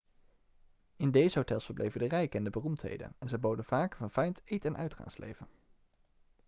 [0.95, 4.41] in deze hotels verbleven de rijken en de beroemdheden en ze boden vaak een verfijnd
[4.45, 5.47] eet en uitgaansleven